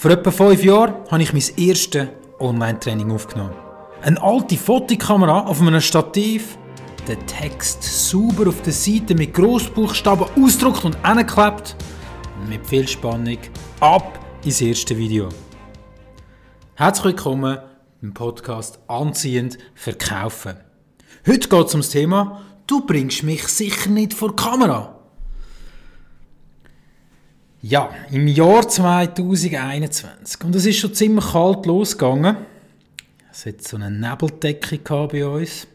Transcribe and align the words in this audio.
Vor 0.00 0.12
etwa 0.12 0.30
fünf 0.30 0.62
Jahren 0.62 0.94
habe 1.10 1.24
ich 1.24 1.32
mein 1.32 1.42
erstes 1.56 2.06
Online-Training 2.38 3.10
aufgenommen. 3.10 3.56
Eine 4.00 4.22
alte 4.22 4.56
Fotokamera 4.56 5.40
auf 5.40 5.60
einem 5.60 5.80
Stativ, 5.80 6.56
den 7.08 7.26
Text 7.26 7.82
sauber 7.82 8.48
auf 8.48 8.62
der 8.62 8.72
Seite 8.72 9.16
mit 9.16 9.34
Großbuchstaben 9.34 10.28
ausgedruckt 10.40 10.84
und 10.84 11.04
angeklebt 11.04 11.74
mit 12.48 12.64
viel 12.64 12.86
Spannung 12.86 13.38
ab 13.80 14.20
ins 14.44 14.60
erste 14.60 14.96
Video. 14.96 15.30
Herzlich 16.76 17.16
willkommen 17.16 17.58
im 18.00 18.14
Podcast 18.14 18.78
Anziehend 18.86 19.58
Verkaufen. 19.74 20.58
Heute 21.26 21.48
geht 21.48 21.66
es 21.66 21.74
um 21.74 21.80
das 21.80 21.90
Thema 21.90 22.42
Du 22.68 22.86
bringst 22.86 23.24
mich 23.24 23.48
sicher 23.48 23.90
nicht 23.90 24.14
vor 24.14 24.28
die 24.28 24.44
Kamera. 24.44 24.97
Ja, 27.60 27.90
im 28.12 28.28
Jahr 28.28 28.68
2021. 28.68 30.44
Und 30.44 30.54
es 30.54 30.64
ist 30.64 30.78
schon 30.78 30.94
ziemlich 30.94 31.32
kalt 31.32 31.66
losgegangen. 31.66 32.36
Es 33.32 33.46
hat 33.46 33.66
so 33.66 33.76
eine 33.76 33.90
Nebeldecke 33.90 34.78
bei 34.78 35.26
uns. 35.26 35.66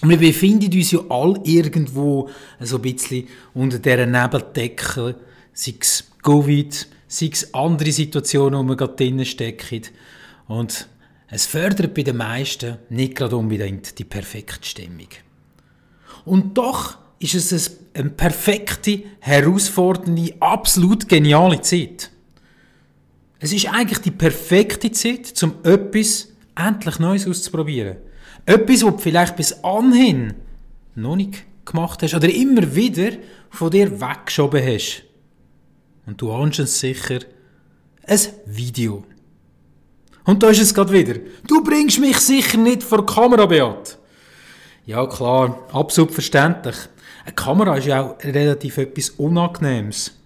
Und 0.00 0.08
wir 0.08 0.16
befinden 0.16 0.72
uns 0.72 0.90
ja 0.90 1.00
alle 1.10 1.38
irgendwo 1.44 2.30
so 2.60 2.76
ein 2.76 2.82
bisschen 2.82 3.28
unter 3.52 3.78
dieser 3.78 4.06
Nebeldecke, 4.06 5.16
sei 5.52 5.74
es 5.78 6.04
Covid, 6.22 6.88
sei 7.06 7.28
es 7.30 7.52
andere 7.52 7.92
Situationen, 7.92 8.60
wo 8.60 8.62
wir 8.70 8.76
gerade 8.76 8.96
drinnen 8.96 9.26
stecken. 9.26 9.82
Und 10.48 10.88
es 11.28 11.44
fördert 11.44 11.92
bei 11.92 12.04
den 12.04 12.16
meisten 12.16 12.78
nicht 12.88 13.16
gerade 13.16 13.36
unbedingt 13.36 13.98
die 13.98 14.04
perfekte 14.04 14.66
Stimmung. 14.66 15.08
Und 16.24 16.56
doch 16.56 16.96
ist 17.18 17.34
es 17.34 17.81
eine 17.94 18.10
perfekte, 18.10 19.02
herausfordernde, 19.20 20.34
absolut 20.40 21.08
geniale 21.08 21.60
Zeit. 21.60 22.10
Es 23.38 23.52
ist 23.52 23.66
eigentlich 23.66 23.98
die 23.98 24.10
perfekte 24.10 24.90
Zeit, 24.92 25.42
um 25.42 25.54
etwas 25.64 26.28
endlich 26.54 26.98
Neues 26.98 27.26
auszuprobieren. 27.26 27.96
Etwas, 28.46 28.84
was 28.84 28.92
du 28.92 28.98
vielleicht 28.98 29.36
bis 29.36 29.64
anhin 29.64 30.34
noch 30.94 31.16
nicht 31.16 31.44
gemacht 31.64 32.02
hast 32.02 32.14
oder 32.14 32.32
immer 32.32 32.74
wieder 32.74 33.12
von 33.50 33.70
dir 33.70 34.00
weggeschoben 34.00 34.64
hast. 34.64 35.04
Und 36.06 36.20
du 36.20 36.32
ahnst 36.32 36.58
es 36.58 36.80
sicher, 36.80 37.20
ein 38.06 38.20
Video. 38.46 39.04
Und 40.24 40.42
da 40.42 40.50
ist 40.50 40.60
es 40.60 40.74
gerade 40.74 40.92
wieder. 40.92 41.20
Du 41.46 41.62
bringst 41.62 42.00
mich 42.00 42.18
sicher 42.18 42.58
nicht 42.58 42.82
vor 42.82 43.04
die 43.04 43.12
Kamera, 43.12 43.46
Beat. 43.46 43.98
Ja 44.86 45.06
klar, 45.06 45.66
absolut 45.72 46.12
verständlich. 46.12 46.76
Eine 47.24 47.34
Kamera 47.34 47.76
ist 47.76 47.86
ja 47.86 48.02
auch 48.02 48.24
relativ 48.24 48.78
etwas 48.78 49.10
Unangenehmes. 49.10 50.18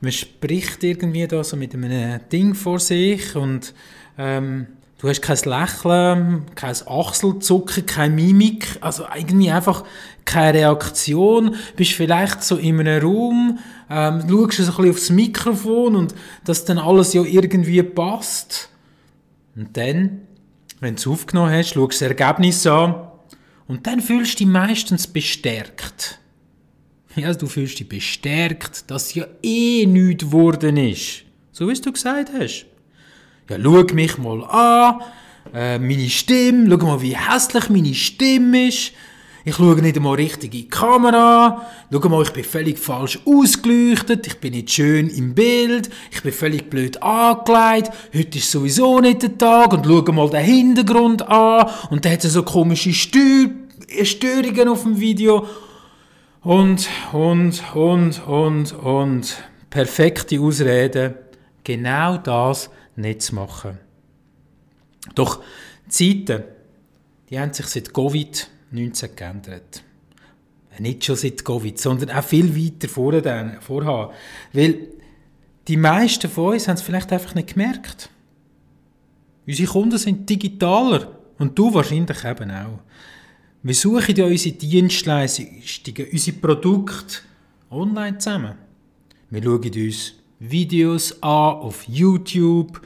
Man 0.00 0.12
spricht 0.12 0.82
irgendwie 0.82 1.26
da 1.28 1.44
so 1.44 1.56
mit 1.56 1.74
einem 1.74 2.20
Ding 2.32 2.54
vor 2.54 2.80
sich 2.80 3.36
und 3.36 3.72
ähm, 4.18 4.66
du 4.98 5.08
hast 5.08 5.22
kein 5.22 5.36
Lächeln, 5.36 6.46
kein 6.54 6.74
Achselzucken, 6.86 7.86
keine 7.86 8.14
Mimik, 8.14 8.78
also 8.80 9.04
irgendwie 9.14 9.50
einfach 9.50 9.84
keine 10.24 10.58
Reaktion. 10.58 11.54
Bist 11.76 11.92
vielleicht 11.92 12.42
so 12.42 12.56
in 12.56 12.80
einem 12.80 13.02
Raum, 13.02 13.58
ähm, 13.90 14.22
schaust 14.28 14.56
so 14.56 14.62
ein 14.62 14.76
bisschen 14.76 14.90
aufs 14.90 15.10
Mikrofon 15.10 15.96
und 15.96 16.14
dass 16.44 16.64
dann 16.64 16.78
alles 16.78 17.12
ja 17.12 17.22
irgendwie 17.22 17.82
passt. 17.82 18.70
Und 19.54 19.76
dann, 19.76 20.22
wenn 20.80 20.96
du 20.96 21.00
es 21.00 21.06
aufgenommen 21.06 21.52
hast, 21.52 21.74
schaust 21.74 22.00
du 22.00 22.08
das 22.08 22.18
Ergebnis 22.18 22.66
an 22.66 22.94
und 23.68 23.86
dann 23.86 24.00
fühlst 24.00 24.34
du 24.34 24.44
dich 24.44 24.52
meistens 24.52 25.06
bestärkt. 25.06 26.18
Ja, 27.14 27.34
du 27.34 27.46
fühlst 27.46 27.78
dich 27.78 27.88
bestärkt, 27.88 28.90
dass 28.90 29.14
ja 29.14 29.26
eh 29.42 29.84
nichts 29.84 30.24
geworden 30.24 30.78
ist. 30.78 31.24
So 31.52 31.68
wie 31.68 31.74
du 31.74 31.92
gesagt 31.92 32.30
hast. 32.32 32.64
Ja, 33.50 33.58
schau 33.62 33.82
mich 33.92 34.16
mal 34.16 34.42
an, 34.44 35.02
äh, 35.52 35.78
meine 35.78 36.08
Stimme, 36.08 36.68
schau 36.70 36.86
mal, 36.86 37.02
wie 37.02 37.16
hässlich 37.16 37.68
meine 37.68 37.94
Stimme 37.94 38.68
ist. 38.68 38.92
Ich 39.44 39.56
schaue 39.56 39.74
nicht 39.82 39.96
einmal 39.96 40.14
richtig 40.14 40.54
in 40.54 40.60
die 40.60 40.68
Kamera. 40.68 41.66
Schau 41.90 42.08
mal, 42.08 42.22
ich 42.22 42.30
bin 42.30 42.44
völlig 42.44 42.78
falsch 42.78 43.18
ausgeleuchtet. 43.26 44.26
Ich 44.28 44.38
bin 44.38 44.52
nicht 44.52 44.70
schön 44.70 45.08
im 45.10 45.34
Bild. 45.34 45.90
Ich 46.12 46.22
bin 46.22 46.32
völlig 46.32 46.70
blöd 46.70 47.02
angelegt. 47.02 47.90
Heute 48.14 48.38
ist 48.38 48.50
sowieso 48.50 49.00
nicht 49.00 49.22
der 49.22 49.36
Tag. 49.36 49.72
Und 49.72 49.84
schau 49.84 50.12
mal 50.12 50.30
den 50.30 50.44
Hintergrund 50.44 51.28
an. 51.28 51.68
Und 51.90 52.04
der 52.04 52.12
hat 52.12 52.22
so 52.22 52.42
komische 52.44 52.92
Stör 52.94 53.50
Störungen 54.04 54.68
auf 54.68 54.84
dem 54.84 55.00
Video. 55.00 55.44
Und, 56.42 56.88
und, 57.12 57.74
und, 57.74 58.26
und, 58.26 58.72
und. 58.72 59.42
Perfekte 59.70 60.40
Ausreden, 60.40 61.14
genau 61.62 62.18
das 62.18 62.68
nicht 62.96 63.22
zu 63.22 63.36
machen. 63.36 63.78
Doch 65.14 65.42
die 65.86 66.24
Zeiten, 66.24 66.44
die 67.30 67.38
haben 67.38 67.52
sich 67.52 67.66
seit 67.66 67.90
Covid-19 67.90 69.14
geändert. 69.14 69.82
Nicht 70.78 71.04
schon 71.04 71.16
seit 71.16 71.44
Covid, 71.44 71.78
sondern 71.78 72.10
auch 72.10 72.24
viel 72.24 72.56
weiter 72.56 72.88
vorher. 72.88 73.58
vorher. 73.60 74.10
Weil 74.52 74.88
die 75.68 75.76
meisten 75.76 76.28
von 76.28 76.54
uns 76.54 76.66
haben 76.66 76.74
es 76.74 76.82
vielleicht 76.82 77.12
einfach 77.12 77.34
nicht 77.34 77.54
gemerkt. 77.54 78.10
Unsere 79.46 79.70
Kunden 79.70 79.98
sind 79.98 80.28
digitaler 80.28 81.18
und 81.38 81.58
du 81.58 81.72
wahrscheinlich 81.72 82.24
eben 82.24 82.50
auch. 82.50 82.80
Wir 83.64 83.74
suchen 83.74 84.16
ja 84.16 84.26
unsere 84.26 84.56
Dienstleistungen, 84.56 86.08
unsere 86.10 86.36
Produkte 86.38 87.18
online 87.70 88.18
zusammen. 88.18 88.54
Wir 89.30 89.42
schauen 89.42 89.72
uns 89.72 90.14
Videos 90.40 91.22
an 91.22 91.54
auf 91.54 91.84
YouTube, 91.86 92.80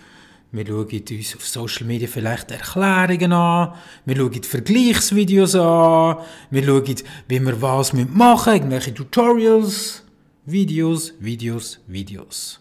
wir 0.53 0.66
schauen 0.66 1.03
uns 1.10 1.34
auf 1.34 1.48
Social 1.48 1.87
Media 1.87 2.06
vielleicht 2.06 2.50
Erklärungen 2.50 3.32
an, 3.32 3.72
wir 4.04 4.16
schauen 4.16 4.42
Vergleichsvideos 4.42 5.54
an, 5.54 6.19
wir 6.50 6.62
schauen, 6.62 6.94
wie 7.26 7.41
wir 7.41 7.62
was 7.62 7.94
machen 7.94 8.08
müssen, 8.10 8.53
irgendwelche 8.53 8.93
Tutorials, 8.93 10.03
Videos, 10.44 11.14
Videos, 11.19 11.81
Videos. 11.87 12.60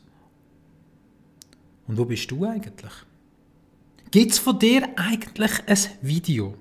Und 1.85 1.97
wo 1.97 2.05
bist 2.05 2.31
du 2.31 2.45
eigentlich? 2.45 2.93
Gibt 4.09 4.31
es 4.31 4.39
von 4.39 4.57
dir 4.57 4.87
eigentlich 4.95 5.51
ein 5.67 5.77
Video? 6.01 6.55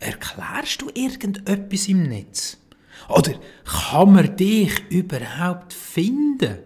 Erklärst 0.00 0.82
du 0.82 0.90
irgendetwas 0.94 1.88
im 1.88 2.04
Netz? 2.04 2.58
Oder 3.08 3.34
kann 3.64 4.12
man 4.12 4.36
dich 4.36 4.72
überhaupt 4.90 5.72
finden? 5.72 6.58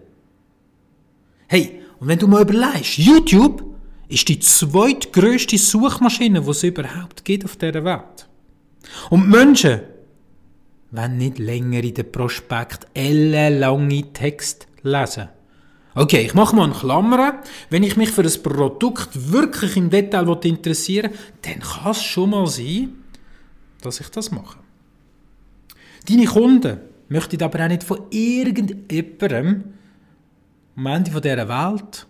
Hey, 1.47 1.81
und 1.99 2.07
wenn 2.07 2.19
du 2.19 2.27
mal 2.27 2.41
überlegst, 2.41 2.97
YouTube 2.97 3.63
ist 4.07 4.27
die 4.27 4.39
zweitgrößte 4.39 5.57
Suchmaschine, 5.57 6.41
die 6.41 6.49
es 6.49 6.63
überhaupt 6.63 7.23
gibt 7.23 7.45
auf 7.45 7.55
dieser 7.55 7.83
Welt. 7.83 8.27
Und 9.09 9.29
Menschen 9.29 9.81
wollen 10.91 11.17
nicht 11.17 11.39
länger 11.39 11.83
in 11.83 11.93
den 11.93 12.11
Prospekt 12.11 12.87
ellenlange 12.93 14.11
Text 14.13 14.67
lesen. 14.83 15.29
Okay, 15.93 16.21
ich 16.21 16.33
mache 16.33 16.55
mal 16.55 16.65
eine 16.65 16.73
Klammer. 16.73 17.41
Wenn 17.69 17.83
ich 17.83 17.97
mich 17.97 18.11
für 18.11 18.23
ein 18.23 18.43
Produkt 18.43 19.31
wirklich 19.31 19.75
im 19.75 19.89
Detail 19.89 20.37
interessiere, 20.43 21.11
dann 21.41 21.59
kann 21.59 21.91
es 21.91 22.03
schon 22.03 22.29
mal 22.29 22.47
sein, 22.47 22.93
dass 23.81 23.99
ich 23.99 24.09
das 24.09 24.31
mache. 24.31 24.59
Deine 26.07 26.25
Kunden 26.25 26.79
möchten 27.09 27.43
aber 27.43 27.63
auch 27.63 27.67
nicht 27.67 27.83
von 27.83 28.01
irgendjemandem 28.09 29.63
am 30.75 30.85
Ende 30.85 31.21
dieser 31.21 31.47
Welt 31.49 32.07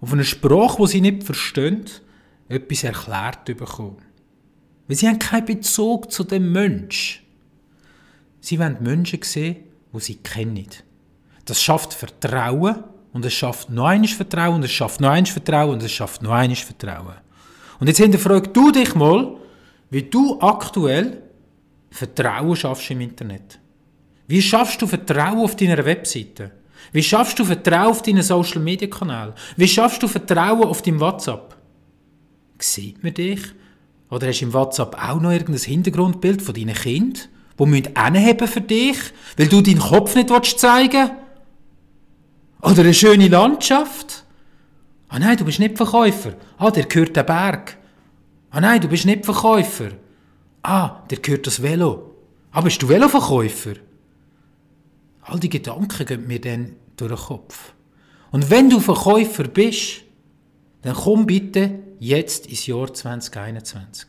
auf 0.00 0.12
eine 0.12 0.24
Sprache, 0.24 0.82
die 0.82 0.88
sie 0.88 1.00
nicht 1.00 1.24
verstehen, 1.24 1.84
etwas 2.48 2.84
erklärt 2.84 3.44
bekommen. 3.44 3.96
Weil 4.86 4.96
sie 4.96 5.08
haben 5.08 5.18
keinen 5.18 5.46
Bezug 5.46 6.10
zu 6.10 6.24
dem 6.24 6.52
Mensch. 6.52 7.22
Sie 8.40 8.58
wollen 8.58 8.78
Menschen 8.80 9.22
sehen, 9.22 9.56
die 9.92 10.00
sie 10.00 10.16
kennen. 10.16 10.66
Das 11.44 11.62
schafft 11.62 11.94
Vertrauen 11.94 12.84
und 13.12 13.24
es 13.24 13.32
schafft 13.32 13.70
noch 13.70 13.86
eines 13.86 14.12
Vertrauen 14.12 14.56
und 14.56 14.64
es 14.64 14.72
schafft 14.72 15.00
noch 15.00 15.10
eines 15.10 15.30
Vertrauen 15.30 15.70
und 15.70 15.82
es 15.82 15.92
schafft 15.92 16.22
noch 16.22 16.32
eines 16.32 16.60
Vertrauen. 16.60 17.14
Und 17.80 17.86
jetzt 17.86 17.98
hinterfrag 17.98 18.52
du 18.52 18.70
dich 18.70 18.94
mal, 18.94 19.36
wie 19.92 20.02
du 20.02 20.40
aktuell 20.40 21.22
Vertrauen 21.90 22.56
schaffst 22.56 22.90
im 22.90 23.02
Internet. 23.02 23.58
Wie 24.26 24.40
schaffst 24.40 24.80
du 24.80 24.86
Vertrauen 24.86 25.40
auf 25.40 25.54
deiner 25.54 25.84
Webseite? 25.84 26.50
Wie 26.92 27.02
schaffst 27.02 27.38
du 27.38 27.44
Vertrauen 27.44 27.90
auf 27.90 28.00
deinen 28.00 28.22
Social 28.22 28.62
Media 28.62 28.88
Kanal? 28.88 29.34
Wie 29.58 29.68
schaffst 29.68 30.02
du 30.02 30.08
Vertrauen 30.08 30.64
auf 30.64 30.80
deinem 30.80 30.98
WhatsApp? 30.98 31.54
Sieht 32.58 33.04
man 33.04 33.12
dich? 33.12 33.42
Oder 34.08 34.28
hast 34.28 34.40
du 34.40 34.46
im 34.46 34.54
WhatsApp 34.54 34.96
auch 34.96 35.20
noch 35.20 35.30
irgendein 35.30 35.62
Hintergrundbild 35.62 36.40
von 36.40 36.54
deinen 36.54 36.74
Kind, 36.74 37.28
wo 37.58 37.66
müssen 37.66 37.94
anheben 37.94 38.48
für 38.48 38.62
dich, 38.62 38.96
weil 39.36 39.48
du 39.48 39.60
deinen 39.60 39.80
Kopf 39.80 40.14
nicht 40.14 40.30
zeigen 40.58 41.10
willst? 42.62 42.72
Oder 42.72 42.80
eine 42.80 42.94
schöne 42.94 43.28
Landschaft? 43.28 44.24
Ah 45.08 45.18
nein, 45.18 45.36
du 45.36 45.44
bist 45.44 45.58
nicht 45.58 45.76
Verkäufer. 45.76 46.32
Ah, 46.56 46.70
der 46.70 46.86
gehört 46.86 47.14
der 47.14 47.24
Berg. 47.24 47.76
Ah 48.52 48.60
nein, 48.60 48.82
du 48.82 48.88
bist 48.88 49.06
nicht 49.06 49.24
Verkäufer. 49.24 49.92
Ah, 50.62 51.02
der 51.08 51.18
gehört 51.18 51.46
das 51.46 51.62
Velo. 51.62 52.14
Ah, 52.50 52.60
bist 52.60 52.82
du 52.82 52.88
Veloverkäufer? 52.88 53.76
All 55.22 55.40
die 55.40 55.48
Gedanken 55.48 56.04
gehen 56.04 56.26
mir 56.26 56.38
dann 56.38 56.76
durch 56.96 57.10
den 57.10 57.18
Kopf. 57.18 57.72
Und 58.30 58.50
wenn 58.50 58.68
du 58.68 58.78
Verkäufer 58.78 59.44
bist, 59.44 60.02
dann 60.82 60.94
komm 60.94 61.24
bitte 61.24 61.78
jetzt 61.98 62.46
ins 62.46 62.66
Jahr 62.66 62.92
2021. 62.92 64.08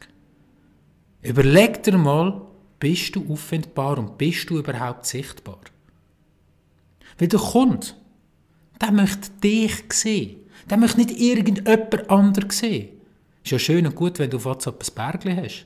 Überleg 1.22 1.81
dir 1.84 1.98
mal, 1.98 2.42
bist 2.80 3.16
du 3.16 3.25
auffindbar 3.31 3.98
und 3.98 4.18
bist 4.18 4.50
du 4.50 4.60
überhaupt 4.60 5.06
sichtbar? 5.06 5.62
Weil 7.18 7.30
der 7.30 7.40
Kunde, 7.40 7.88
der 8.81 8.92
möchte 8.92 9.30
dich 9.42 9.86
sehen. 9.94 10.42
Der 10.69 10.78
möchte 10.78 10.98
nicht 10.98 11.18
irgendjemand 11.18 12.10
anderes 12.10 12.57
sehen. 12.57 12.90
Ist 13.44 13.51
ja 13.51 13.60
schön 13.60 13.86
und 13.86 13.95
gut, 13.95 14.19
wenn 14.19 14.30
du 14.30 14.38
auf 14.38 14.45
WhatsApp 14.45 14.81
ein 14.84 14.95
Bergli 14.95 15.36
hast. 15.36 15.66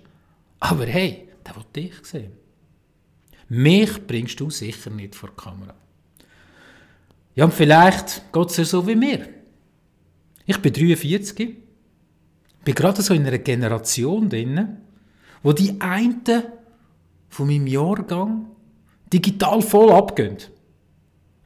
Aber 0.60 0.86
hey, 0.86 1.30
der 1.46 1.56
will 1.56 1.66
dich 1.76 1.94
sehen. 2.04 2.32
Mich 3.50 4.06
bringst 4.06 4.40
du 4.40 4.50
sicher 4.50 4.90
nicht 4.90 5.16
vor 5.16 5.30
die 5.30 5.42
Kamera. 5.42 5.76
Ja, 7.36 7.46
und 7.46 7.54
vielleicht 7.54 8.34
geht 8.34 8.50
es 8.50 8.56
dir 8.56 8.66
so 8.66 8.86
wie 8.88 8.96
mir. 8.96 9.30
Ich 10.46 10.58
bin 10.58 10.74
43, 10.74 11.56
bin 12.64 12.76
gerade 12.76 13.02
so 13.02 13.14
in 13.14 13.26
einer 13.26 13.38
Generation 13.38 14.30
drin, 14.30 14.78
wo 15.44 15.54
die 15.54 15.80
einen 15.80 16.24
von 17.30 17.48
meinem 17.48 17.68
Jahrgang 17.68 18.48
digital 19.14 19.62
voll 19.62 19.92
abgehen. 19.92 20.38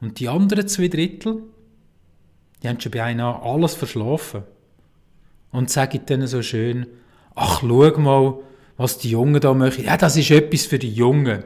Und 0.00 0.18
die 0.18 0.28
anderen 0.28 0.66
zwei 0.66 0.88
Drittel, 0.88 1.42
die 2.62 2.68
haben 2.68 2.80
schon 2.80 2.92
beinahe 2.92 3.42
alles 3.42 3.74
verschlafen. 3.74 4.44
Und 5.52 5.70
sagen 5.70 6.00
dann 6.06 6.26
so 6.26 6.42
schön, 6.42 6.86
ach, 7.34 7.60
schau 7.60 7.98
mal, 8.00 8.38
was 8.76 8.98
die 8.98 9.10
Jungen 9.10 9.40
da 9.40 9.54
machen. 9.54 9.84
Ja, 9.84 9.96
das 9.96 10.16
ist 10.16 10.30
etwas 10.30 10.66
für 10.66 10.78
die 10.78 10.92
Jungen. 10.92 11.44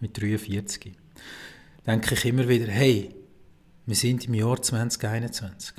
Mit 0.00 0.20
43. 0.20 0.92
Denke 1.86 2.14
ich 2.14 2.24
immer 2.24 2.48
wieder, 2.48 2.70
hey, 2.70 3.14
wir 3.86 3.96
sind 3.96 4.26
im 4.26 4.34
Jahr 4.34 4.60
2021. 4.60 5.74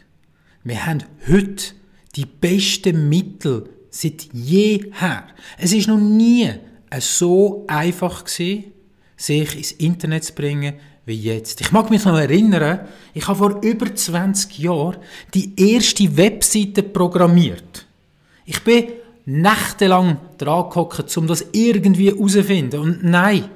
Wir 0.63 0.85
haben 0.85 1.03
heute 1.27 1.73
die 2.15 2.25
besten 2.25 3.09
Mittel 3.09 3.69
seit 3.89 4.33
jeher. 4.33 5.27
Es 5.57 5.73
ist 5.73 5.87
noch 5.87 5.99
nie 5.99 6.51
so 6.99 7.65
einfach 7.67 8.25
gewesen, 8.25 8.71
sich 9.15 9.55
ins 9.55 9.71
Internet 9.73 10.23
zu 10.23 10.33
bringen 10.33 10.75
wie 11.05 11.19
jetzt. 11.19 11.61
Ich 11.61 11.71
mag 11.71 11.89
mich 11.89 12.05
noch 12.05 12.17
erinnern, 12.17 12.81
ich 13.13 13.27
habe 13.27 13.37
vor 13.37 13.61
über 13.61 13.93
20 13.93 14.57
Jahren 14.59 14.97
die 15.33 15.53
erste 15.57 16.15
Webseite 16.15 16.83
programmiert. 16.83 17.85
Ich 18.45 18.63
bin 18.63 18.87
nächtelang 19.25 20.17
dran 20.37 20.69
gehockt, 20.69 21.17
um 21.17 21.27
das 21.27 21.45
irgendwie 21.51 22.11
herauszufinden. 22.11 22.79
Und 22.79 23.03
nein, 23.03 23.49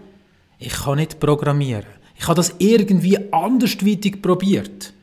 ich 0.59 0.73
kann 0.73 0.97
nicht 0.97 1.19
programmieren. 1.19 1.85
Ich 2.17 2.27
habe 2.27 2.35
das 2.35 2.55
irgendwie 2.57 3.31
andersweitig 3.31 4.21
probiert. 4.21 4.93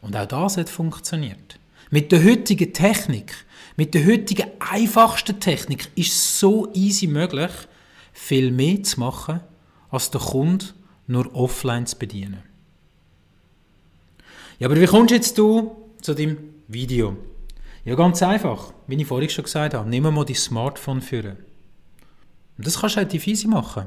Und 0.00 0.16
auch 0.16 0.26
das 0.26 0.56
hat 0.56 0.68
funktioniert. 0.68 1.58
Mit 1.90 2.12
der 2.12 2.24
heutigen 2.24 2.72
Technik, 2.72 3.32
mit 3.76 3.94
der 3.94 4.06
heutigen 4.06 4.50
einfachsten 4.58 5.40
Technik 5.40 5.88
ist 5.96 6.12
es 6.12 6.40
so 6.40 6.68
easy 6.74 7.06
möglich, 7.06 7.50
viel 8.12 8.50
mehr 8.50 8.82
zu 8.82 9.00
machen, 9.00 9.40
als 9.90 10.10
der 10.10 10.20
Kunde 10.20 10.66
nur 11.06 11.34
offline 11.34 11.86
zu 11.86 11.98
bedienen. 11.98 12.42
Ja, 14.58 14.68
aber 14.68 14.80
wie 14.80 14.86
kommst 14.86 15.12
jetzt 15.12 15.38
du 15.38 15.90
zu 16.00 16.14
dem 16.14 16.38
Video? 16.68 17.16
Ja, 17.84 17.94
ganz 17.94 18.22
einfach. 18.22 18.72
Wie 18.86 18.96
ich 18.96 19.06
vorhin 19.06 19.28
schon 19.28 19.44
gesagt 19.44 19.74
habe, 19.74 19.88
nimm 19.88 20.02
mal 20.02 20.24
dein 20.24 20.34
Smartphone 20.34 21.00
führen. 21.00 21.36
Und 22.58 22.66
das 22.66 22.80
kannst 22.80 22.96
du 22.96 23.00
relativ 23.00 23.26
easy 23.26 23.46
machen. 23.46 23.86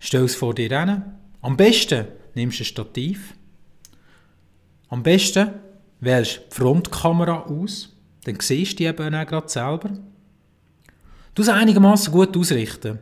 Stell 0.00 0.24
es 0.24 0.34
vor 0.34 0.54
dir 0.54 0.68
hin. 0.68 1.02
Am 1.40 1.56
besten 1.56 2.08
nimmst 2.34 2.58
du 2.58 2.62
ein 2.62 2.66
Stativ. 2.66 3.34
Am 4.88 5.02
besten 5.02 5.50
wählst 6.00 6.36
du 6.36 6.40
die 6.48 6.54
Frontkamera 6.54 7.44
aus. 7.44 7.96
Dann 8.24 8.38
siehst 8.40 8.72
du 8.72 8.76
die 8.76 8.84
eben 8.84 9.14
auch 9.14 9.26
gerade 9.26 9.48
selber. 9.48 9.90
Du 11.34 11.42
es 11.42 11.48
einigermaßen 11.48 12.12
gut 12.12 12.36
ausrichten. 12.36 12.98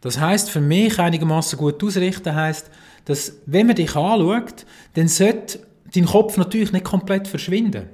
Das 0.00 0.18
heißt 0.18 0.50
für 0.50 0.60
mich 0.60 0.98
einigermaßen 0.98 1.58
gut 1.58 1.82
ausrichten 1.84 2.34
heißt, 2.34 2.70
dass 3.04 3.34
wenn 3.46 3.66
man 3.66 3.76
dich 3.76 3.94
anschaut, 3.96 4.66
dann 4.94 5.08
sollte 5.08 5.60
dein 5.94 6.06
Kopf 6.06 6.36
natürlich 6.36 6.72
nicht 6.72 6.84
komplett 6.84 7.28
verschwinden, 7.28 7.88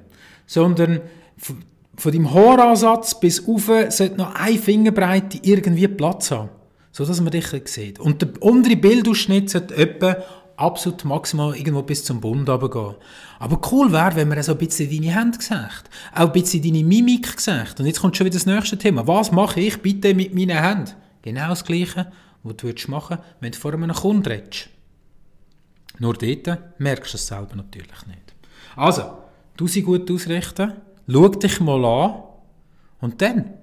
sondern 0.45 1.01
von 1.37 2.11
deinem 2.11 2.33
Haaransatz 2.33 3.19
bis 3.19 3.47
auf 3.47 3.65
sollte 3.89 4.17
noch 4.17 4.35
eine 4.35 4.57
Fingerbreite 4.57 5.39
irgendwie 5.41 5.87
Platz 5.87 6.31
haben, 6.31 6.49
so 6.91 7.05
dass 7.05 7.19
man 7.21 7.31
dich 7.31 7.47
sieht. 7.65 7.99
Und 7.99 8.21
der 8.21 8.29
untere 8.41 8.75
Bildausschnitt 8.75 9.49
sollte 9.49 9.75
etwa 9.75 10.17
absolut 10.55 11.05
maximal 11.05 11.55
irgendwo 11.55 11.83
bis 11.83 12.03
zum 12.03 12.19
Bund 12.19 12.45
gehen. 12.45 12.95
Aber 13.39 13.61
cool 13.71 13.91
wäre, 13.91 14.15
wenn 14.15 14.27
man 14.27 14.41
so 14.41 14.53
ein 14.53 14.57
bisschen 14.57 14.89
deine 14.89 15.13
Hände 15.13 15.39
sieht, 15.39 15.83
auch 16.13 16.27
ein 16.27 16.31
bisschen 16.31 16.63
deine 16.63 16.83
Mimik 16.83 17.39
sieht. 17.39 17.79
Und 17.79 17.85
jetzt 17.85 18.01
kommt 18.01 18.17
schon 18.17 18.25
wieder 18.25 18.37
das 18.37 18.45
nächste 18.45 18.77
Thema. 18.77 19.05
Was 19.07 19.31
mache 19.31 19.59
ich 19.59 19.81
bitte 19.81 20.13
mit 20.13 20.33
meinen 20.33 20.57
Händen? 20.57 20.93
Genau 21.27 21.49
das 21.49 21.65
Gleiche, 21.65 22.09
was 22.43 22.55
du 22.55 22.67
machen 22.89 23.17
würdest, 23.17 23.35
wenn 23.41 23.51
du 23.51 23.57
vor 23.57 23.73
einem 23.73 23.91
Kunden 23.91 24.25
redest. 24.25 24.69
Nur 25.99 26.13
dort 26.13 26.79
merkst 26.79 27.13
du 27.13 27.17
es 27.17 27.27
selber 27.27 27.57
natürlich 27.57 28.07
nicht. 28.07 28.33
Also, 28.77 29.17
du 29.57 29.67
sie 29.67 29.81
gut 29.81 30.09
ausrichten, 30.09 30.71
schau 31.05 31.27
dich 31.27 31.59
mal 31.59 31.83
an 31.83 32.23
und 33.01 33.21
dann 33.21 33.55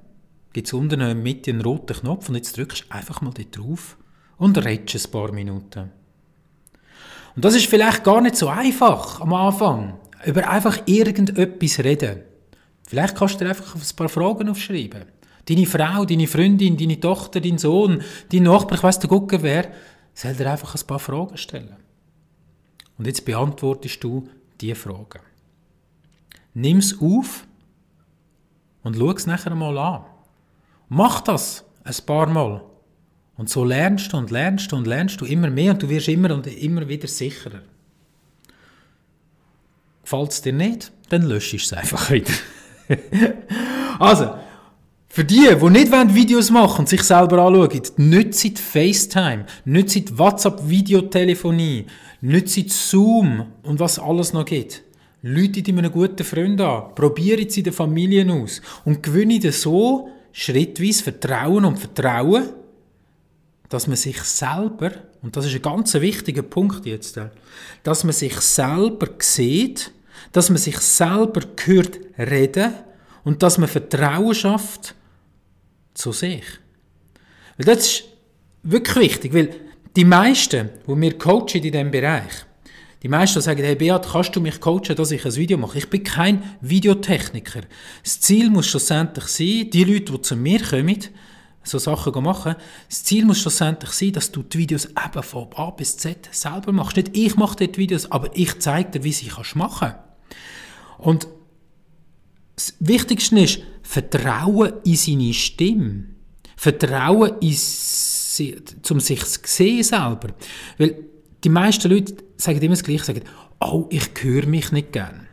gibt 0.52 0.66
es 0.66 0.74
unten 0.74 1.00
in 1.00 1.06
der 1.06 1.14
Mitte 1.14 1.52
einen 1.52 1.62
roten 1.62 1.96
Knopf 1.96 2.28
und 2.28 2.34
jetzt 2.34 2.54
drückst 2.54 2.84
du 2.84 2.94
einfach 2.94 3.22
mal 3.22 3.32
dort 3.32 3.56
drauf 3.56 3.96
und 4.36 4.62
redest 4.62 5.06
ein 5.06 5.10
paar 5.10 5.32
Minuten. 5.32 5.90
Und 7.34 7.44
das 7.46 7.54
ist 7.54 7.64
vielleicht 7.64 8.04
gar 8.04 8.20
nicht 8.20 8.36
so 8.36 8.48
einfach 8.48 9.22
am 9.22 9.32
Anfang, 9.32 9.98
über 10.26 10.46
einfach 10.50 10.82
irgendetwas 10.84 11.78
reden. 11.78 12.24
Vielleicht 12.86 13.16
kannst 13.16 13.36
du 13.36 13.44
dir 13.44 13.48
einfach 13.48 13.74
ein 13.74 13.96
paar 13.96 14.10
Fragen 14.10 14.50
aufschreiben. 14.50 15.13
Deine 15.46 15.66
Frau, 15.66 16.04
deine 16.04 16.26
Freundin, 16.26 16.76
deine 16.76 16.98
Tochter, 16.98 17.40
dein 17.40 17.58
Sohn, 17.58 18.02
dein 18.30 18.42
Nachbar, 18.44 18.78
ich 18.78 18.82
weiss 18.82 18.98
der 18.98 19.10
Gucke 19.10 19.42
wer, 19.42 19.70
soll 20.14 20.34
dir 20.34 20.50
einfach 20.50 20.74
ein 20.74 20.86
paar 20.86 20.98
Fragen 20.98 21.36
stellen. 21.36 21.76
Und 22.96 23.06
jetzt 23.06 23.24
beantwortest 23.24 24.02
du 24.02 24.28
diese 24.60 24.74
Fragen. 24.74 25.20
Nimm 26.54 26.78
es 26.78 27.00
auf 27.00 27.46
und 28.82 28.96
schau 28.96 29.10
es 29.10 29.26
nachher 29.26 29.54
mal 29.54 29.76
an. 29.76 30.04
Mach 30.88 31.20
das 31.20 31.64
ein 31.82 31.94
paar 32.06 32.28
Mal. 32.28 32.62
Und 33.36 33.50
so 33.50 33.64
lernst 33.64 34.12
du 34.12 34.16
und 34.16 34.30
lernst 34.30 34.70
du 34.70 34.76
und 34.76 34.86
lernst 34.86 35.20
du 35.20 35.24
immer 35.24 35.50
mehr 35.50 35.72
und 35.72 35.82
du 35.82 35.88
wirst 35.88 36.08
immer 36.08 36.32
und 36.32 36.46
immer 36.46 36.88
wieder 36.88 37.08
sicherer. 37.08 37.62
Gefällt 40.02 40.30
es 40.30 40.42
dir 40.42 40.52
nicht, 40.52 40.92
dann 41.08 41.22
löschst 41.22 41.52
du 41.52 41.56
es 41.56 41.72
einfach 41.72 42.10
wieder. 42.10 42.32
also, 43.98 44.34
für 45.14 45.24
die, 45.24 45.46
die 45.46 45.70
nicht 45.70 45.92
Videos 45.92 46.50
machen 46.50 46.80
und 46.80 46.88
sich 46.88 47.04
selber 47.04 47.38
anschauen, 47.38 47.82
nützt 47.98 48.58
FaceTime, 48.58 49.46
nützt 49.64 50.18
WhatsApp-Videotelefonie, 50.18 51.86
nützt 52.20 52.70
Zoom 52.70 53.46
und 53.62 53.78
was 53.78 54.00
alles 54.00 54.32
noch 54.32 54.44
gibt. 54.44 54.82
Leute 55.22 55.60
in 55.60 55.78
einem 55.78 55.92
guten 55.92 56.24
Freund 56.24 56.60
an, 56.60 56.96
probieren 56.96 57.48
sie 57.48 57.60
in 57.60 57.64
der 57.64 57.72
Familie 57.72 58.28
aus 58.28 58.60
und 58.84 59.04
gewinnen 59.04 59.52
so 59.52 60.08
schrittweise 60.32 61.04
Vertrauen 61.04 61.64
und 61.64 61.78
Vertrauen, 61.78 62.48
dass 63.68 63.86
man 63.86 63.96
sich 63.96 64.20
selber, 64.20 64.90
und 65.22 65.36
das 65.36 65.46
ist 65.46 65.54
ein 65.54 65.62
ganz 65.62 65.94
wichtiger 65.94 66.42
Punkt 66.42 66.86
jetzt, 66.86 67.20
dass 67.84 68.02
man 68.02 68.12
sich 68.12 68.34
selber 68.40 69.10
sieht, 69.20 69.92
dass 70.32 70.50
man 70.50 70.58
sich 70.58 70.78
selber 70.78 71.42
gehört 71.54 72.00
reden 72.18 72.74
und 73.22 73.44
dass 73.44 73.58
man 73.58 73.68
Vertrauen 73.68 74.34
schafft, 74.34 74.96
zu 75.94 76.12
sich. 76.12 76.44
Weil 77.56 77.66
das 77.66 77.86
ist 77.86 78.04
wirklich 78.62 79.12
wichtig, 79.12 79.34
weil 79.34 79.50
die 79.96 80.04
meisten, 80.04 80.70
die 80.86 81.00
wir 81.00 81.18
coachen 81.18 81.54
in 81.54 81.62
diesem 81.62 81.90
Bereich, 81.90 82.46
die 83.02 83.08
meisten 83.08 83.40
sagen, 83.40 83.62
hey 83.62 83.74
Beat, 83.74 84.08
kannst 84.10 84.34
du 84.34 84.40
mich 84.40 84.60
coachen, 84.60 84.96
dass 84.96 85.10
ich 85.10 85.24
ein 85.24 85.36
Video 85.36 85.58
mache? 85.58 85.78
Ich 85.78 85.90
bin 85.90 86.02
kein 86.02 86.42
Videotechniker. 86.62 87.60
Das 88.02 88.18
Ziel 88.20 88.48
muss 88.48 88.66
schlussendlich 88.66 89.26
sein, 89.26 89.70
die 89.70 89.84
Leute, 89.84 90.12
die 90.12 90.22
zu 90.22 90.36
mir 90.36 90.62
kommen, 90.62 91.04
so 91.62 91.78
Sachen 91.78 92.22
machen, 92.22 92.56
das 92.88 93.04
Ziel 93.04 93.24
muss 93.24 93.40
schlussendlich 93.40 93.90
sein, 93.90 94.12
dass 94.12 94.32
du 94.32 94.42
die 94.42 94.58
Videos 94.58 94.86
eben 94.86 95.22
von 95.22 95.48
A 95.54 95.70
bis 95.70 95.96
Z 95.96 96.28
selber 96.30 96.72
machst. 96.72 96.96
Nicht 96.96 97.16
ich 97.16 97.36
mache 97.36 97.56
dort 97.56 97.78
Videos, 97.78 98.10
aber 98.10 98.30
ich 98.34 98.58
zeige 98.60 98.90
dir, 98.90 99.04
wie 99.04 99.12
sie 99.12 99.30
machen 99.54 99.78
kannst. 99.80 99.96
Und 100.98 101.28
das 102.56 102.74
Wichtigste 102.80 103.40
ist, 103.40 103.60
Vertrauen 103.82 104.74
in 104.84 104.96
seine 104.96 105.34
Stimme. 105.34 106.04
Vertrauen 106.56 107.32
in 107.40 107.52
sie, 107.52 108.56
zum 108.82 109.00
sich 109.00 109.24
zu 109.24 109.40
sehen 109.44 109.82
selber. 109.82 110.28
Weil 110.78 111.04
die 111.42 111.48
meisten 111.48 111.90
Leute 111.90 112.14
sagen 112.36 112.60
immer 112.60 112.74
das 112.74 112.84
Gleiche, 112.84 113.04
sagen, 113.04 113.22
oh, 113.60 113.86
ich 113.90 114.10
höre 114.20 114.46
mich 114.46 114.72
nicht 114.72 114.92
gern. 114.92 115.26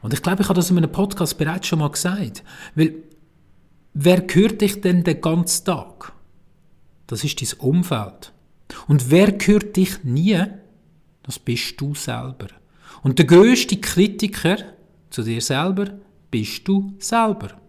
Und 0.00 0.12
ich 0.12 0.22
glaube, 0.22 0.42
ich 0.42 0.48
habe 0.48 0.56
das 0.56 0.70
in 0.70 0.76
einem 0.76 0.92
Podcast 0.92 1.38
bereits 1.38 1.66
schon 1.66 1.80
mal 1.80 1.90
gesagt. 1.90 2.44
Weil, 2.74 2.94
wer 3.94 4.24
hört 4.30 4.60
dich 4.60 4.80
denn 4.80 5.02
den 5.02 5.20
ganzen 5.20 5.64
Tag? 5.64 6.12
Das 7.08 7.24
ist 7.24 7.40
dein 7.40 7.58
Umfeld. 7.58 8.32
Und 8.86 9.10
wer 9.10 9.36
hört 9.44 9.76
dich 9.76 10.04
nie? 10.04 10.40
Das 11.22 11.38
bist 11.38 11.80
du 11.80 11.94
selber. 11.94 12.48
Und 13.02 13.18
der 13.18 13.26
grösste 13.26 13.78
Kritiker 13.78 14.58
zu 15.10 15.22
dir 15.22 15.40
selber 15.40 15.98
bist 16.30 16.66
du 16.66 16.94
selber. 16.98 17.60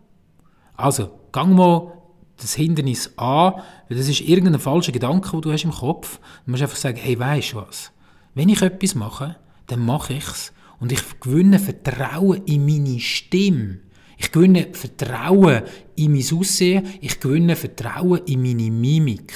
Also, 0.75 1.09
gang 1.31 1.55
mal 1.55 1.93
das 2.37 2.55
Hindernis 2.55 3.11
an, 3.17 3.53
weil 3.87 3.97
das 3.97 4.07
ist 4.07 4.21
irgendein 4.21 4.59
falscher 4.59 4.91
Gedanke, 4.91 5.31
den 5.31 5.41
du 5.41 5.51
hast 5.51 5.63
im 5.63 5.71
Kopf. 5.71 6.19
Du 6.45 6.51
musst 6.51 6.63
einfach 6.63 6.77
sagen, 6.77 6.97
hey, 6.97 7.19
weisst 7.19 7.55
was? 7.55 7.91
Wenn 8.33 8.49
ich 8.49 8.61
etwas 8.61 8.95
mache, 8.95 9.35
dann 9.67 9.85
mache 9.85 10.13
ich 10.13 10.27
es. 10.27 10.53
Und 10.79 10.91
ich 10.91 11.19
gewinne 11.19 11.59
Vertrauen 11.59 12.43
in 12.45 12.65
meine 12.65 12.99
Stimme. 12.99 13.79
Ich 14.17 14.31
gewinne 14.31 14.67
Vertrauen 14.71 15.63
in 15.95 16.13
mein 16.13 16.25
Aussehen. 16.33 16.87
Ich 17.01 17.19
gewinne 17.19 17.55
Vertrauen 17.55 18.21
in 18.25 18.41
meine 18.41 18.71
Mimik. 18.71 19.33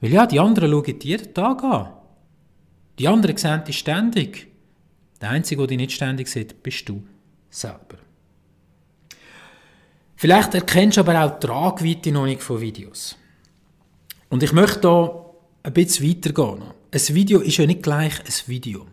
Weil 0.00 0.12
ja, 0.12 0.26
die 0.26 0.40
anderen 0.40 0.70
schauen 0.70 1.00
jeden 1.02 1.34
Tag 1.34 1.62
an. 1.62 1.92
Die 2.98 3.08
anderen 3.08 3.36
sehen 3.36 3.64
dich 3.64 3.78
ständig. 3.78 4.48
Der 5.20 5.30
Einzige, 5.30 5.60
der 5.60 5.68
dich 5.68 5.78
nicht 5.78 5.92
ständig 5.92 6.28
sieht, 6.28 6.62
bist 6.62 6.88
du 6.88 7.02
selber. 7.50 7.98
Vielleicht 10.16 10.54
erkennst 10.54 10.96
du 10.96 11.00
aber 11.00 11.24
auch 11.24 11.38
die 11.38 11.46
Tragweite 11.46 12.12
noch 12.12 12.24
nicht 12.24 12.42
von 12.42 12.60
Videos. 12.60 13.16
Und 14.28 14.42
ich 14.42 14.52
möchte 14.52 14.80
da 14.80 15.24
ein 15.62 15.72
bisschen 15.72 16.08
weitergehen. 16.08 16.62
Ein 16.92 17.14
Video 17.14 17.40
ist 17.40 17.56
ja 17.56 17.66
nicht 17.66 17.82
gleich 17.82 18.20
ein 18.20 18.32
Video. 18.46 18.86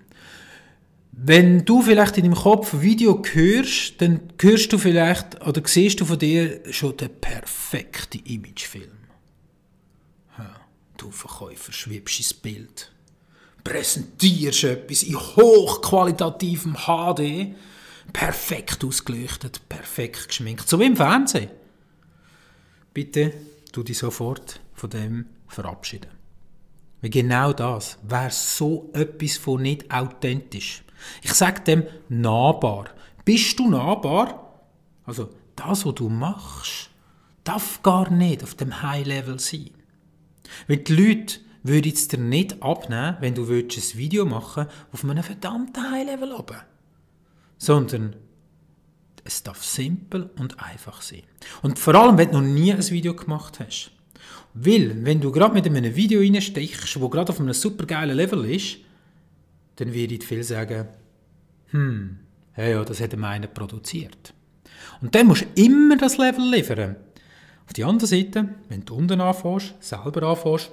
Wenn 1.12 1.66
du 1.66 1.82
vielleicht 1.82 2.18
in 2.18 2.24
deinem 2.24 2.36
Kopf 2.36 2.74
ein 2.74 2.82
Video 2.82 3.22
hörst, 3.34 4.02
dann 4.02 4.22
hörst 4.40 4.74
du 4.74 4.78
vielleicht 4.78 5.46
oder 5.46 5.62
siehst 5.66 6.00
du 6.00 6.06
von 6.06 6.18
dir 6.18 6.62
schon 6.72 6.98
den 6.98 7.10
perfekten 7.10 8.24
Imagefilm. 8.26 8.98
Ja, 10.38 10.56
du 10.98 11.12
Verkäufer 11.12 11.74
schwebst 11.74 12.20
ins 12.20 12.34
Bild, 12.34 12.92
präsentierst 13.64 14.64
etwas 14.64 15.04
in 15.04 15.20
hochqualitativem 15.20 16.76
HD, 16.88 17.54
perfekt 18.14 18.84
ausgeleuchtet, 18.84 19.68
perfekt 19.70 20.28
geschminkt, 20.28 20.68
so 20.68 20.80
wie 20.80 20.86
im 20.86 20.96
Fernsehen. 20.96 21.50
Bitte 22.94 23.34
tu 23.72 23.84
dich 23.84 23.98
sofort 23.98 24.60
von 24.74 24.90
dem 24.90 25.26
verabschieden. 25.48 26.12
Weil 27.02 27.10
genau 27.10 27.54
das 27.54 27.98
wäre 28.04 28.30
so 28.30 28.90
etwas 28.94 29.38
von 29.38 29.62
nicht 29.62 29.92
authentisch. 29.92 30.84
Ich 31.22 31.34
sage 31.34 31.62
dem 31.62 31.84
nahbar. 32.10 32.86
Bist 33.26 33.58
du 33.58 33.70
nahbar? 33.70 34.62
Also 35.06 35.30
das, 35.56 35.86
was 35.86 35.96
du 35.96 36.10
machst, 36.10 36.90
darf 37.44 37.82
gar 37.82 38.12
nicht 38.12 38.44
auf 38.44 38.56
dem 38.56 38.82
High-Level 38.82 39.40
sein. 39.40 39.72
Weil 40.68 40.78
die 40.78 40.94
Leute 40.94 41.40
würden 41.64 41.92
es 41.92 42.08
dir 42.08 42.20
nicht 42.20 42.62
abnehmen, 42.62 43.18
wenn 43.20 43.36
du 43.36 43.44
ein 43.44 43.70
Video 43.70 44.26
machen 44.26 44.68
auf 44.92 45.04
einem 45.04 45.24
verdammten 45.24 45.92
High-Level 45.92 46.34
oben 46.34 46.62
sondern 47.62 48.16
es 49.24 49.44
darf 49.44 49.64
simpel 49.64 50.32
und 50.40 50.60
einfach 50.60 51.04
sein. 51.04 51.22
Und 51.62 51.78
vor 51.78 51.94
allem, 51.94 52.18
wenn 52.18 52.32
du 52.32 52.42
noch 52.42 52.48
nie 52.48 52.74
ein 52.74 52.90
Video 52.90 53.14
gemacht 53.14 53.60
hast. 53.60 53.92
Weil, 54.56 55.06
wenn 55.06 55.22
du 55.22 55.32
gerade 55.32 55.54
mit 55.54 55.68
einem 55.68 55.96
Video 55.96 56.22
reinstechst, 56.22 57.00
wo 57.00 57.08
gerade 57.08 57.32
auf 57.32 57.40
einem 57.40 57.54
supergeilen 57.54 58.18
Level 58.18 58.46
ist, 58.46 58.78
dann 59.76 59.94
würde 59.94 60.26
viel 60.26 60.44
sagen, 60.44 60.88
hm, 61.68 62.18
ja, 62.58 62.64
ja, 62.64 62.84
das 62.84 63.00
hat 63.00 63.14
einer 63.14 63.46
produziert. 63.46 64.34
Und 65.00 65.14
dann 65.14 65.28
musst 65.28 65.44
du 65.44 65.62
immer 65.62 65.98
das 65.98 66.18
Level 66.18 66.50
liefern. 66.50 66.96
Auf 67.68 67.74
der 67.74 67.86
anderen 67.86 68.08
Seite, 68.08 68.50
wenn 68.70 68.86
du 68.86 68.96
unten 68.96 69.22
anfängst, 69.22 69.76
selber 69.80 70.24
anfängst, 70.24 70.72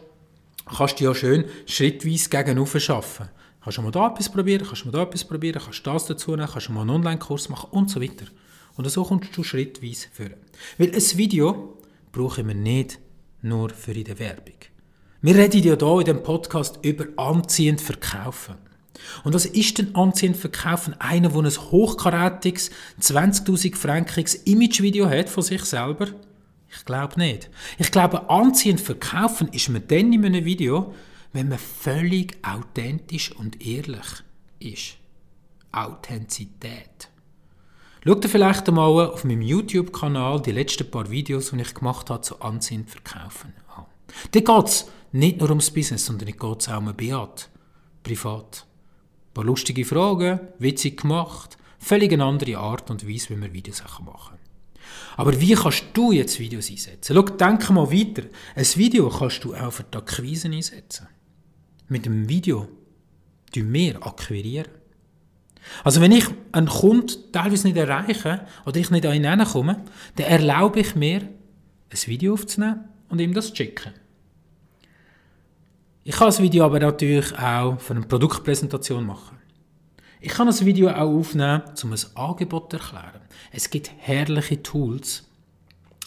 kannst 0.65 0.99
du 0.99 1.05
ja 1.05 1.15
schön 1.15 1.45
schrittweise 1.67 2.31
gegen 2.31 2.67
schaffen. 2.81 3.29
Kannst 3.63 3.79
du 3.79 3.83
mal 3.83 3.91
da 3.91 4.09
etwas 4.09 4.31
probieren, 4.31 4.65
kannst 4.67 4.83
du 4.83 4.87
mal 4.87 4.93
da 4.93 5.03
etwas 5.03 5.25
probieren, 5.25 5.61
kannst 5.63 5.87
du 5.87 5.91
das 5.91 6.07
dazu 6.07 6.31
nehmen, 6.31 6.49
kannst 6.51 6.69
du 6.69 6.73
mal 6.73 6.83
einen 6.83 6.91
Online-Kurs 6.91 7.49
machen 7.49 7.69
und 7.71 7.91
so 7.91 8.01
weiter. 8.01 8.27
Und 8.77 8.89
so 8.89 9.05
kommst 9.05 9.37
du 9.37 9.43
schrittweise 9.43 10.09
führen. 10.13 10.35
Weil 10.79 10.95
ein 10.95 11.19
Video 11.19 11.77
brauchen 12.13 12.47
wir 12.47 12.55
nicht 12.55 12.99
nur 13.43 13.71
für 13.71 13.93
in 13.93 14.05
der 14.05 14.19
Werbung. 14.19 14.55
Wir 15.21 15.35
reden 15.35 15.63
ja 15.63 15.77
hier 15.77 15.99
in 15.99 16.05
diesem 16.05 16.23
Podcast 16.23 16.79
über 16.83 17.07
anziehend 17.17 17.81
verkaufen. 17.81 18.55
Und 19.25 19.35
was 19.35 19.47
ist 19.47 19.79
denn 19.79 19.95
anziehend 19.95 20.37
verkaufen? 20.37 20.95
Einer, 21.01 21.29
der 21.31 21.39
ein 21.39 21.51
hochkarätiges, 21.51 22.71
20.000 23.01 23.77
frankiges 23.77 24.35
Imagevideo 24.35 25.09
hat 25.09 25.29
von 25.29 25.43
sich 25.43 25.65
selber? 25.65 26.09
Ich 26.71 26.85
glaube 26.85 27.19
nicht. 27.19 27.51
Ich 27.79 27.91
glaube, 27.91 28.29
anziehend 28.29 28.81
verkaufen 28.81 29.49
ist 29.49 29.69
man 29.71 29.87
dann 29.89 30.13
in 30.13 30.25
einem 30.25 30.45
Video, 30.45 30.95
wenn 31.39 31.51
man 31.51 31.59
völlig 31.59 32.37
authentisch 32.43 33.31
und 33.31 33.65
ehrlich 33.65 34.25
ist. 34.59 34.97
Authentizität. 35.71 37.11
Schaut 38.05 38.25
ihr 38.25 38.29
vielleicht 38.29 38.69
einmal 38.69 39.11
auf 39.11 39.23
meinem 39.23 39.43
YouTube-Kanal 39.43 40.43
die 40.43 40.51
letzten 40.51 40.91
paar 40.91 41.09
Videos, 41.09 41.53
die 41.53 41.61
ich 41.61 41.75
gemacht 41.75 42.11
habe, 42.11 42.23
zu 42.23 42.41
Ansehen 42.41 42.89
verkaufen 42.89 43.53
an. 43.77 43.85
Da 44.33 44.41
geht 44.41 44.67
es 44.67 44.91
nicht 45.13 45.39
nur 45.39 45.51
ums 45.51 45.71
Business, 45.71 46.07
sondern 46.07 46.29
es 46.29 46.37
geht 46.37 46.69
auch 46.69 46.79
um 46.79 46.93
Beat. 46.97 47.49
Privat. 48.03 48.67
Ein 49.29 49.35
paar 49.35 49.45
lustige 49.45 49.85
Fragen, 49.85 50.41
witzig 50.59 51.03
gemacht, 51.03 51.57
völlig 51.79 52.13
eine 52.13 52.25
andere 52.25 52.59
Art 52.59 52.91
und 52.91 53.09
Weise, 53.09 53.31
wie 53.31 53.41
wir 53.41 53.53
Videos 53.53 53.85
machen. 54.05 54.39
Aber 55.17 55.41
wie 55.41 55.55
kannst 55.55 55.85
du 55.93 56.11
jetzt 56.11 56.41
Videos 56.41 56.69
einsetzen? 56.69 57.15
Schau, 57.15 57.23
denk 57.23 57.71
mal 57.71 57.93
weiter. 57.93 58.25
Ein 58.57 58.67
Video 58.75 59.09
kannst 59.09 59.45
du 59.45 59.55
auch 59.55 59.71
für 59.71 59.85
die 59.85 59.99
Akquise 59.99 60.49
einsetzen 60.49 61.07
mit 61.89 62.07
dem 62.07 62.29
Video 62.29 62.69
mehr 63.57 64.07
akquirieren. 64.07 64.69
Also 65.85 66.01
wenn 66.01 66.13
ich 66.13 66.27
einen 66.53 66.69
Kunden 66.69 67.33
teilweise 67.33 67.67
nicht 67.67 67.77
erreiche 67.77 68.47
oder 68.65 68.79
ich 68.79 68.91
nicht 68.91 69.05
an 69.05 69.15
ihn 69.15 69.29
hinkomme, 69.29 69.83
dann 70.17 70.27
erlaube 70.27 70.81
ich 70.81 70.95
mir, 70.95 71.21
ein 71.21 72.07
Video 72.07 72.35
aufzunehmen 72.35 72.85
und 73.09 73.21
ihm 73.21 73.35
das 73.35 73.49
zu 73.49 73.57
schicken. 73.57 73.93
Ich 76.05 76.15
kann 76.15 76.29
das 76.29 76.41
Video 76.41 76.65
aber 76.65 76.81
natürlich 76.81 77.37
auch 77.39 77.79
für 77.81 77.95
eine 77.95 78.07
Produktpräsentation 78.07 79.05
machen. 79.05 79.39
Ich 80.21 80.33
kann 80.33 80.47
das 80.47 80.65
Video 80.65 80.89
auch 80.91 81.19
aufnehmen, 81.19 81.63
um 81.83 81.93
ein 81.93 81.99
Angebot 82.15 82.71
zu 82.71 82.79
erklären. 82.79 83.21
Es 83.53 83.71
gibt 83.71 83.91
herrliche 83.99 84.63
Tools, 84.63 85.28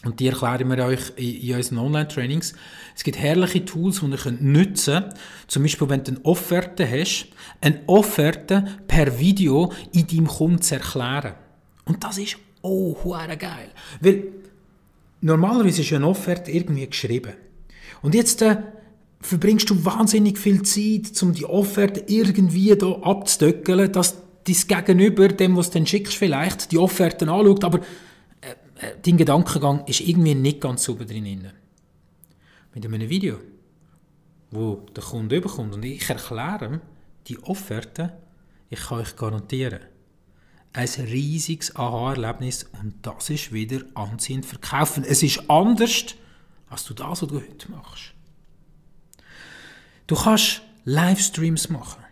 und 0.04 0.18
die 0.18 0.26
erklären 0.26 0.68
wir 0.68 0.84
euch 0.84 1.12
in 1.16 1.54
unseren 1.54 1.78
Online-Trainings. 1.78 2.54
Es 2.96 3.04
gibt 3.04 3.18
herrliche 3.18 3.64
Tools, 3.64 4.00
die 4.00 4.06
ihr 4.06 4.32
nutzen 4.40 4.94
könnt. 4.94 5.14
Zum 5.46 5.62
Beispiel, 5.62 5.88
wenn 5.88 6.02
du 6.02 6.12
eine 6.12 6.24
Offerte 6.24 6.88
hast, 6.90 7.28
eine 7.60 7.80
Offerte 7.86 8.64
per 8.88 9.18
Video 9.18 9.72
in 9.92 10.06
deinem 10.08 10.26
Kunden 10.26 10.60
zu 10.60 10.74
erklären. 10.74 11.34
Und 11.84 12.02
das 12.02 12.18
ist 12.18 12.36
oh, 12.62 12.96
geil. 13.38 13.70
Weil 14.00 14.24
normalerweise 15.20 15.82
ist 15.82 15.92
eine 15.92 16.08
Offerte 16.08 16.50
irgendwie 16.50 16.86
geschrieben. 16.86 17.34
Und 18.02 18.16
jetzt 18.16 18.42
äh, 18.42 18.56
verbringst 19.20 19.70
du 19.70 19.84
wahnsinnig 19.84 20.36
viel 20.36 20.62
Zeit, 20.62 21.22
um 21.22 21.32
die 21.32 21.44
Offerte 21.44 22.02
irgendwie 22.08 22.74
da 22.76 22.90
abzudöckeln, 22.90 23.92
dass 23.92 24.16
dein 24.44 24.84
Gegenüber, 24.84 25.28
dem, 25.28 25.56
was 25.56 25.70
du 25.70 25.78
dann 25.78 25.86
schickst, 25.86 26.14
vielleicht 26.14 26.72
die 26.72 26.78
Offerten 26.78 27.28
anschaut, 27.28 27.62
aber 27.62 27.80
dein 29.02 29.16
Gedankengang 29.16 29.86
ist 29.86 30.00
irgendwie 30.00 30.34
nicht 30.34 30.60
ganz 30.60 30.84
sauber 30.84 31.04
drin. 31.04 31.50
Mit 32.74 32.84
einem 32.84 33.08
Video, 33.08 33.38
wo 34.50 34.86
der 34.94 35.02
Kunde 35.02 35.36
überkommt 35.36 35.74
und 35.74 35.84
ich 35.84 36.08
erkläre 36.08 36.80
die 37.26 37.38
Offerte, 37.42 38.12
ich 38.70 38.80
kann 38.80 39.00
euch 39.00 39.16
garantieren, 39.16 39.80
ein 40.72 40.88
riesiges 40.88 41.76
Aha-Erlebnis 41.76 42.64
und 42.80 42.94
das 43.02 43.28
ist 43.30 43.52
wieder 43.52 43.82
anziehend 43.94 44.46
verkaufen. 44.46 45.04
Es 45.04 45.22
ist 45.22 45.50
anders, 45.50 46.14
als 46.68 46.84
du 46.84 46.94
das, 46.94 47.22
was 47.22 47.28
du 47.28 47.36
heute 47.36 47.70
machst. 47.70 48.14
Du 50.06 50.16
kannst 50.16 50.62
Livestreams 50.84 51.68
machen. 51.68 52.02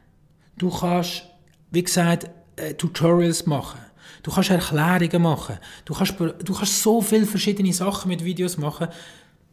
Du 0.57 0.71
kannst, 0.71 1.25
wie 1.71 1.83
gesagt, 1.83 2.31
äh, 2.57 2.75
Tutorials 2.75 3.47
machen. 3.47 3.81
Du 4.23 4.31
kannst 4.31 4.51
Erklärungen 4.51 5.23
machen. 5.23 5.59
Du 5.85 5.95
kannst, 5.95 6.15
du 6.19 6.55
kannst 6.55 6.83
so 6.83 7.01
viele 7.01 7.27
verschiedene 7.27 7.73
Sachen 7.73 8.09
mit 8.09 8.25
Videos 8.25 8.59
machen. 8.59 8.89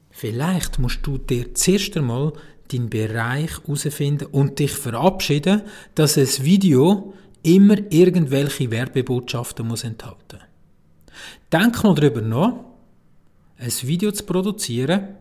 Vielleicht 0.09 0.79
musst 0.79 0.99
du 1.03 1.17
dir 1.17 1.53
zuerst 1.53 1.95
einmal 1.95 2.33
deinen 2.71 2.89
Bereich 2.89 3.51
herausfinden 3.59 4.27
und 4.27 4.59
dich 4.59 4.71
verabschieden, 4.71 5.61
dass 5.95 6.17
ein 6.17 6.27
Video 6.43 7.13
immer 7.43 7.77
irgendwelche 7.89 8.69
Werbebotschaften 8.69 9.67
muss 9.67 9.83
enthalten. 9.83 10.39
Denk 11.51 11.83
mal 11.83 11.95
darüber 11.95 12.21
nach, 12.21 12.53
ein 13.57 13.71
Video 13.83 14.11
zu 14.11 14.23
produzieren, 14.25 15.15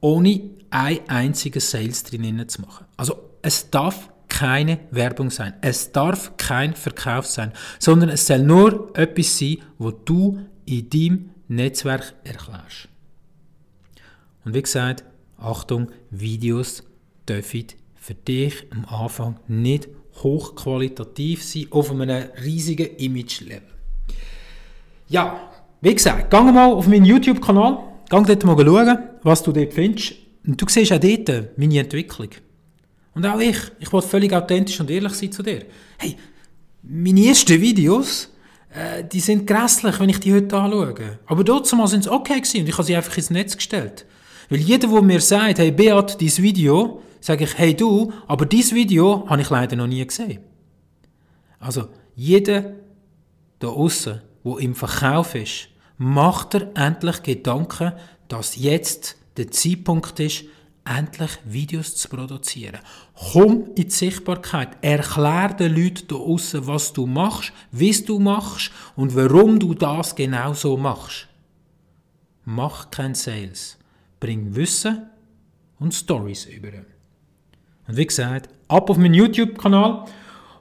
ohne 0.00 0.40
ein 0.70 1.00
einziges 1.08 1.70
Sales 1.70 2.02
drin 2.04 2.48
zu 2.48 2.62
machen. 2.62 2.86
Also 2.96 3.16
es 3.42 3.70
darf 3.70 4.10
keine 4.40 4.78
Werbung 4.90 5.28
sein. 5.28 5.52
Es 5.60 5.92
darf 5.92 6.38
kein 6.38 6.72
Verkauf 6.72 7.26
sein, 7.26 7.52
sondern 7.78 8.08
es 8.08 8.26
soll 8.26 8.38
nur 8.38 8.90
etwas 8.94 9.38
sein, 9.38 9.58
wo 9.76 9.90
du 9.90 10.38
in 10.64 10.88
deinem 10.88 11.30
Netzwerk 11.48 12.14
erklärst. 12.24 12.88
Und 14.46 14.54
wie 14.54 14.62
gesagt, 14.62 15.04
Achtung, 15.36 15.88
Videos 16.10 16.84
dürfen 17.28 17.66
für 17.94 18.14
dich 18.14 18.66
am 18.70 18.86
Anfang 18.86 19.38
nicht 19.46 19.88
hochqualitativ 20.22 21.44
sein, 21.44 21.66
auf 21.70 21.90
einem 21.90 22.30
riesigen 22.42 22.96
Image-Level. 22.96 23.60
Ja, 25.10 25.50
wie 25.82 25.94
gesagt, 25.94 26.30
geh 26.30 26.40
mal 26.40 26.72
auf 26.72 26.86
meinen 26.86 27.04
YouTube-Kanal, 27.04 27.78
geh 28.08 28.22
dort 28.22 28.44
mal 28.44 28.56
schauen, 28.58 28.98
was 29.22 29.42
du 29.42 29.52
dort 29.52 29.74
findest. 29.74 30.14
Und 30.46 30.62
du 30.62 30.64
siehst 30.66 30.92
auch 30.92 30.98
dort 30.98 31.58
meine 31.58 31.80
Entwicklung. 31.80 32.30
Und 33.20 33.26
auch 33.26 33.38
ich, 33.38 33.58
ich 33.78 33.92
wollte 33.92 34.08
völlig 34.08 34.32
authentisch 34.32 34.80
und 34.80 34.90
ehrlich 34.90 35.12
sein 35.12 35.30
zu 35.30 35.42
dir. 35.42 35.66
Hey, 35.98 36.16
meine 36.82 37.26
ersten 37.26 37.60
Videos, 37.60 38.30
äh, 38.74 39.04
die 39.04 39.20
sind 39.20 39.46
grässlich, 39.46 40.00
wenn 40.00 40.08
ich 40.08 40.20
die 40.20 40.32
heute 40.32 40.56
anschaue. 40.56 41.18
Aber 41.26 41.44
dort 41.44 41.70
mal 41.74 41.86
sind 41.86 42.04
sie 42.04 42.10
okay 42.10 42.40
gewesen 42.40 42.60
und 42.60 42.68
ich 42.70 42.72
habe 42.72 42.84
sie 42.84 42.96
einfach 42.96 43.14
ins 43.18 43.28
Netz 43.28 43.54
gestellt. 43.54 44.06
Weil 44.48 44.60
jeder, 44.60 44.88
der 44.88 45.02
mir 45.02 45.20
sagt, 45.20 45.58
hey 45.58 45.70
Beat, 45.70 46.18
dieses 46.18 46.40
Video, 46.40 47.02
sage 47.20 47.44
ich, 47.44 47.58
hey 47.58 47.76
du, 47.76 48.10
aber 48.26 48.46
dieses 48.46 48.74
Video 48.74 49.28
habe 49.28 49.42
ich 49.42 49.50
leider 49.50 49.76
noch 49.76 49.86
nie 49.86 50.06
gesehen. 50.06 50.38
Also, 51.58 51.88
jeder 52.16 52.72
da 53.58 53.68
außen, 53.68 54.22
wo 54.44 54.56
im 54.56 54.74
Verkauf 54.74 55.34
ist, 55.34 55.68
macht 55.98 56.54
er 56.54 56.70
endlich 56.74 57.22
Gedanken, 57.22 57.92
dass 58.28 58.56
jetzt 58.56 59.18
der 59.36 59.50
Zeitpunkt 59.50 60.18
ist, 60.20 60.44
endlich 60.84 61.30
Videos 61.44 61.96
zu 61.96 62.08
produzieren. 62.08 62.80
Komm 63.32 63.66
in 63.76 63.86
die 63.86 63.90
Sichtbarkeit. 63.90 64.76
Erklär 64.80 65.54
den 65.54 65.74
Leuten 65.74 66.06
da 66.08 66.16
außen, 66.16 66.66
was 66.66 66.92
du 66.92 67.06
machst, 67.06 67.52
wie 67.72 67.92
du 67.92 68.18
machst 68.18 68.70
und 68.96 69.14
warum 69.14 69.58
du 69.58 69.74
das 69.74 70.14
genau 70.14 70.54
so 70.54 70.76
machst. 70.76 71.28
Mach 72.44 72.90
kein 72.90 73.14
Sales. 73.14 73.78
Bring 74.18 74.54
Wissen 74.54 75.06
und 75.78 75.94
Stories 75.94 76.46
über. 76.46 76.68
Und 77.88 77.96
wie 77.96 78.06
gesagt, 78.06 78.48
ab 78.68 78.90
auf 78.90 78.96
meinen 78.96 79.14
YouTube-Kanal. 79.14 80.06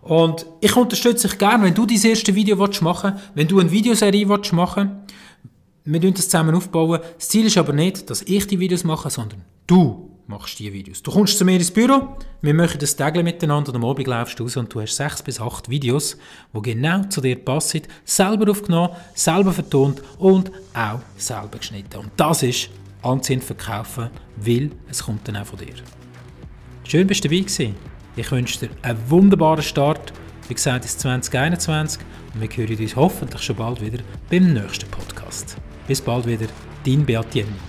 Und 0.02 0.46
ich 0.62 0.76
unterstütze 0.76 1.28
dich 1.28 1.38
gerne, 1.38 1.66
wenn 1.66 1.74
du 1.74 1.86
dein 1.86 2.02
erste 2.02 2.34
Video 2.34 2.56
machen 2.56 3.14
willst, 3.14 3.32
wenn 3.36 3.48
du 3.48 3.60
eine 3.60 3.72
Videoserie 3.72 4.26
machen 4.26 4.48
willst. 4.54 5.14
Wir 5.86 6.00
bauen 6.00 6.14
das 6.14 6.26
zusammen 6.26 6.56
aufbauen. 6.56 7.00
Das 7.18 7.30
Ziel 7.30 7.48
ist 7.48 7.58
aber 7.58 7.74
nicht, 7.74 8.10
dass 8.10 8.22
ich 8.22 8.46
die 8.48 8.60
Videos 8.60 8.84
mache, 8.84 9.10
sondern 9.10 9.44
du 9.66 10.09
machst 10.30 10.60
die 10.60 10.72
Videos. 10.72 11.02
Du 11.02 11.12
kommst 11.12 11.38
zu 11.38 11.44
mir 11.44 11.56
ins 11.56 11.72
Büro, 11.72 12.16
wir 12.42 12.54
machen 12.54 12.78
das 12.80 12.96
Tag 12.96 13.16
miteinander 13.16 13.70
und 13.70 13.78
am 13.78 13.86
Abend 13.86 14.06
läufst 14.06 14.40
du 14.40 14.44
raus 14.44 14.58
und 14.58 14.72
du 14.72 14.80
hast 14.80 14.96
sechs 14.96 15.24
bis 15.24 15.42
acht 15.42 15.68
Videos, 15.70 16.18
die 16.56 16.62
genau 16.62 17.04
zu 17.06 17.20
dir 17.20 17.36
passen, 17.36 17.82
selber 18.06 18.52
aufgenommen, 18.52 18.94
selber 19.16 19.52
vertont 19.52 20.04
und 20.20 20.52
auch 20.76 21.00
selber 21.18 21.58
geschnitten. 21.58 21.98
Und 21.98 22.12
das 22.16 22.44
ist 22.44 22.70
anziehend 23.02 23.44
verkaufen, 23.44 24.12
weil 24.36 24.72
es 24.88 25.04
kommt 25.04 25.28
dann 25.28 25.38
auch 25.38 25.48
von 25.48 25.60
dir. 25.60 25.74
Schön, 26.84 27.08
dass 27.08 27.22
du 27.22 27.28
dabei 27.28 27.42
gewesen. 27.42 27.76
Ich 28.16 28.32
wünsche 28.32 28.68
dir 28.68 28.70
einen 28.84 29.10
wunderbaren 29.10 29.64
Start, 29.64 30.14
wie 30.48 30.54
gesagt, 30.54 30.86
ins 30.86 30.98
2021 31.00 32.02
und 32.36 32.42
wir 32.42 32.50
hören 32.50 32.78
uns 32.78 32.96
hoffentlich 32.96 33.42
schon 33.42 33.56
bald 33.56 33.82
wieder 33.82 34.04
beim 34.30 34.54
nächsten 34.54 34.90
Podcast. 34.92 35.58
Bis 35.88 36.02
bald 36.02 36.28
wieder, 36.28 36.48
dein 36.86 37.04
Beat 37.04 37.34
Jenny. 37.34 37.69